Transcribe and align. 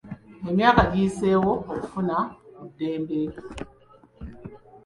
Emyaka 0.49 0.81
giyiseewo 0.91 1.51
okufuna 1.73 2.17
ku 2.55 2.63
ddembe. 2.69 3.21